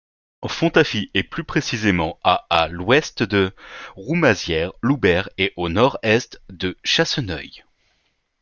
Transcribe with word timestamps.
Fontafie 0.47 1.11
est 1.13 1.21
plus 1.21 1.43
précisément 1.43 2.19
à 2.23 2.47
à 2.49 2.67
l'ouest 2.69 3.21
de 3.21 3.53
Roumazières-Loubert 3.95 5.29
et 5.37 5.53
au 5.57 5.69
nord-est 5.69 6.41
de 6.49 6.75
Chasseneuil. 6.83 7.63